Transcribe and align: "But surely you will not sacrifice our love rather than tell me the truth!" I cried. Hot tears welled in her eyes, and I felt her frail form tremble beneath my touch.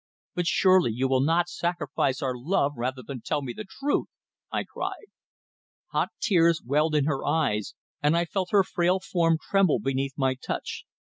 "But 0.33 0.47
surely 0.47 0.91
you 0.91 1.07
will 1.07 1.21
not 1.21 1.47
sacrifice 1.47 2.23
our 2.23 2.33
love 2.35 2.73
rather 2.75 3.03
than 3.05 3.21
tell 3.21 3.43
me 3.43 3.53
the 3.53 3.65
truth!" 3.69 4.07
I 4.51 4.63
cried. 4.63 5.11
Hot 5.91 6.09
tears 6.19 6.59
welled 6.65 6.95
in 6.95 7.05
her 7.05 7.23
eyes, 7.23 7.75
and 8.01 8.17
I 8.17 8.25
felt 8.25 8.49
her 8.49 8.63
frail 8.63 8.99
form 8.99 9.37
tremble 9.39 9.77
beneath 9.77 10.13
my 10.17 10.33
touch. 10.33 10.85